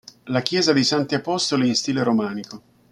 [0.33, 2.61] La chiesa dei Santi Apostoli è in stile romanico.